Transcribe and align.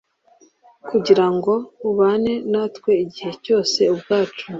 kugira 0.89 1.25
ngo 1.35 1.53
ubane 1.89 2.33
natwe 2.51 2.91
igihe 3.03 3.31
cyose 3.43 3.79
ubwacu 3.93 4.45